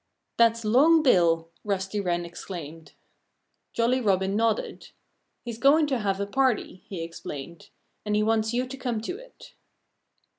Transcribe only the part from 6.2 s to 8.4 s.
party," he explained. "And he